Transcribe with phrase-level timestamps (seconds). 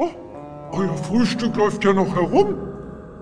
[0.00, 0.08] Oh,
[0.72, 2.56] euer Frühstück läuft ja noch herum.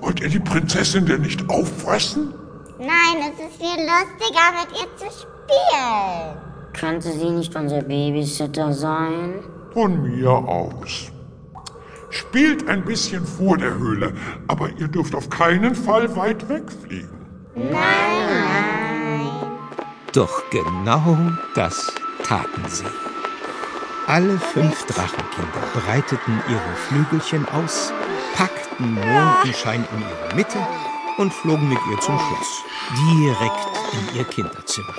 [0.00, 2.32] Wollt ihr die Prinzessin denn nicht auffressen?
[2.78, 6.36] Nein, es ist viel lustiger, mit ihr zu spielen.
[6.72, 9.42] Könnte sie nicht unser Babysitter sein?
[9.72, 11.10] Von mir aus.
[12.10, 14.12] Spielt ein bisschen vor der Höhle,
[14.46, 17.26] aber ihr dürft auf keinen Fall weit wegfliegen.
[20.12, 21.16] Doch genau
[21.56, 21.92] das
[22.22, 23.09] taten sie.
[24.06, 27.92] Alle fünf Drachenkinder breiteten ihre Flügelchen aus,
[28.34, 30.58] packten Mondenschein in ihre Mitte
[31.18, 32.64] und flogen mit ihr zum Schloss,
[33.16, 34.94] direkt in ihr Kinderzimmer.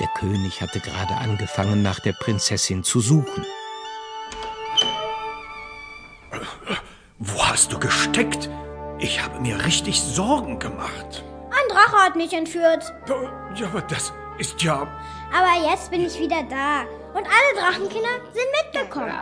[0.00, 3.44] Der König hatte gerade angefangen, nach der Prinzessin zu suchen.
[7.18, 8.48] Wo hast du gesteckt?
[8.98, 11.24] Ich habe mir richtig Sorgen gemacht.
[11.50, 12.92] Ein Drache hat mich entführt.
[13.56, 14.86] Ja, aber das ist ja...
[15.34, 16.82] Aber jetzt bin ich wieder da.
[17.14, 19.12] Und alle Drachenkinder sind mitgekommen.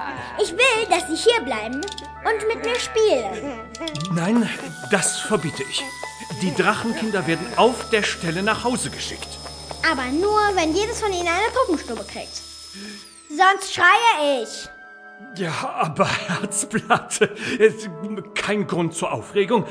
[0.42, 3.60] Ich will, dass sie hier bleiben und mit mir spielen.
[4.12, 4.48] Nein,
[4.90, 5.82] das verbiete ich.
[6.42, 9.28] Die Drachenkinder werden auf der Stelle nach Hause geschickt.
[9.90, 12.42] Aber nur, wenn jedes von ihnen eine Puppenstube kriegt.
[13.28, 14.68] Sonst schreie ich.
[15.40, 17.20] Ja, aber Herzblatt,
[17.58, 17.88] es-
[18.34, 19.64] kein Grund zur Aufregung.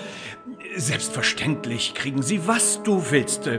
[0.75, 3.49] Selbstverständlich kriegen sie, was du willst.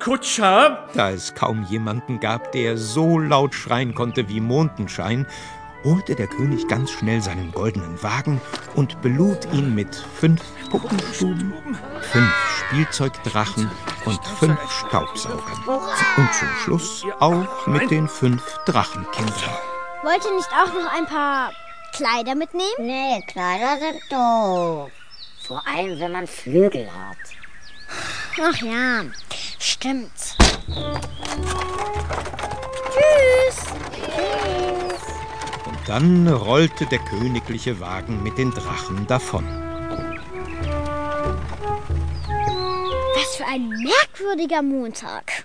[0.00, 5.24] Kutscher, Da es kaum jemanden gab, der so laut schreien konnte wie Mondenschein,
[5.84, 8.40] holte der König ganz schnell seinen goldenen Wagen
[8.74, 11.54] und belud ihn mit fünf Puppenstuben,
[12.00, 13.70] fünf Spielzeugdrachen
[14.04, 15.64] und fünf Staubsaugern.
[16.16, 19.58] Und zum Schluss auch mit den fünf Drachenkindern.
[20.02, 21.52] Wollt ihr nicht auch noch ein paar
[21.92, 22.68] Kleider mitnehmen?
[22.78, 24.90] Nee, Kleider sind doof.
[25.46, 27.16] Vor allem, wenn man Flügel hat.
[28.40, 29.02] Ach ja,
[29.58, 30.36] stimmt.
[32.94, 33.66] Tschüss.
[35.66, 39.44] Und dann rollte der königliche Wagen mit den Drachen davon.
[43.14, 45.44] Was für ein merkwürdiger Montag.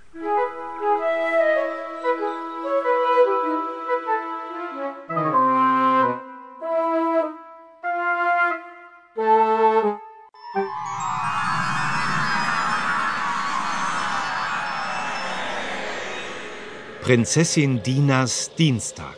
[17.03, 19.17] Prinzessin Dinas Dienstag.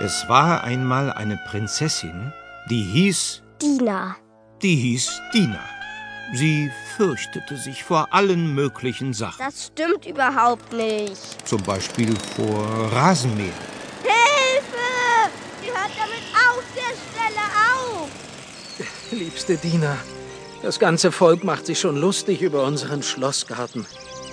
[0.00, 2.32] Es war einmal eine Prinzessin,
[2.68, 4.16] die hieß, Dina.
[4.62, 5.81] die hieß Dina.
[6.34, 11.46] Sie fürchtete sich vor allen möglichen Sachen, Das stimmt überhaupt nicht.
[11.46, 13.52] zum Beispiel vor Rasenmäher.
[14.02, 15.30] Hilfe!
[15.60, 17.44] Sie hört damit auf der Stelle
[17.76, 18.08] auf.
[19.10, 19.96] Liebste Dina,
[20.62, 23.84] das ganze Volk macht sich schon lustig über unseren Schlossgarten.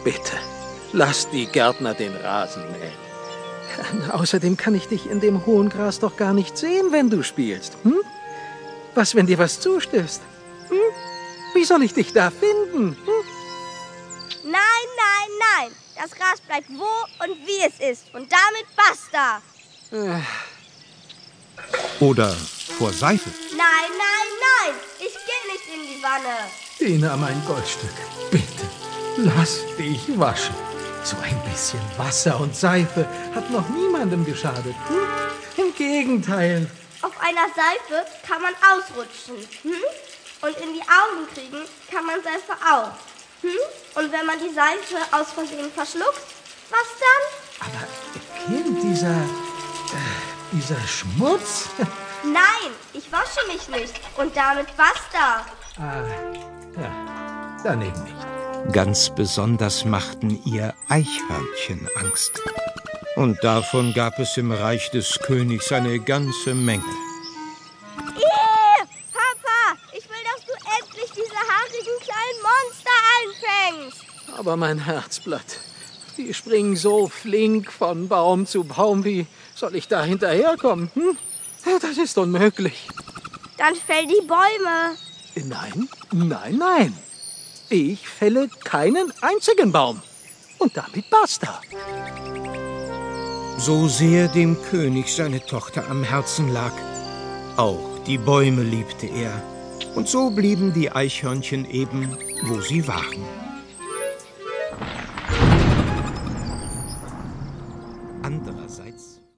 [0.05, 0.37] Bitte,
[0.93, 4.09] lass die Gärtner den Rasen mähen.
[4.11, 7.73] Außerdem kann ich dich in dem hohen Gras doch gar nicht sehen, wenn du spielst.
[7.83, 7.97] Hm?
[8.95, 10.21] Was, wenn dir was zustößt?
[10.69, 10.77] Hm?
[11.53, 12.95] Wie soll ich dich da finden?
[13.05, 13.23] Hm?
[14.43, 15.71] Nein, nein, nein.
[15.95, 18.13] Das Gras bleibt wo und wie es ist.
[18.13, 19.41] Und damit basta.
[21.99, 22.35] Oder
[22.77, 23.29] vor Seife.
[23.51, 24.75] Nein, nein, nein.
[24.99, 26.49] Ich gehe nicht in die Wanne.
[26.79, 27.89] Dina, mein Goldstück,
[28.31, 28.65] bitte,
[29.17, 30.55] lass dich waschen.
[31.03, 34.75] So ein bisschen Wasser und Seife hat noch niemandem geschadet.
[34.87, 35.65] Hm?
[35.65, 36.69] Im Gegenteil.
[37.01, 39.35] Auf einer Seife kann man ausrutschen.
[39.63, 39.73] Hm?
[40.41, 42.91] Und in die Augen kriegen kann man Seife auch.
[43.41, 43.57] Hm?
[43.95, 46.21] Und wenn man die Seife aus Versehen verschluckt,
[46.69, 47.67] was dann?
[47.67, 47.87] Aber
[48.45, 49.11] Kind, dieser.
[49.11, 51.69] Äh, dieser Schmutz.
[52.23, 53.93] Nein, ich wasche mich nicht.
[54.17, 55.45] Und damit basta.
[55.77, 56.03] ah,
[56.79, 58.73] ja, daneben nicht.
[58.73, 62.41] Ganz besonders machten ihr Eichhörnchen Angst.
[63.15, 67.08] Und davon gab es im Reich des Königs eine ganze Menge.
[74.39, 75.59] Aber mein Herzblatt,
[76.15, 79.03] die springen so flink von Baum zu Baum.
[79.03, 80.89] Wie soll ich da hinterherkommen?
[80.93, 81.17] Hm?
[81.81, 82.87] Das ist unmöglich.
[83.57, 84.95] Dann fäll die Bäume.
[85.35, 86.97] Nein, nein, nein.
[87.67, 90.01] Ich fälle keinen einzigen Baum.
[90.57, 91.59] Und damit basta.
[93.57, 96.71] So sehr dem König seine Tochter am Herzen lag.
[97.57, 99.43] Auch die Bäume liebte er.
[99.95, 103.48] Und so blieben die Eichhörnchen eben, wo sie waren.